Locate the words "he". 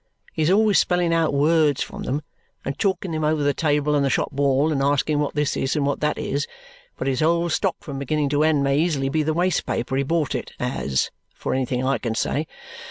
0.33-0.41, 9.95-10.01